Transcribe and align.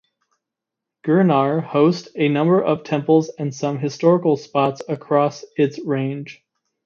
Girnar 1.05 1.61
hosts 1.63 2.07
a 2.15 2.27
number 2.27 2.59
of 2.59 2.83
temples 2.83 3.29
and 3.37 3.53
some 3.53 3.77
historical 3.77 4.35
spots 4.35 4.81
across 4.89 5.45
its 5.57 5.77
range. 5.77 6.43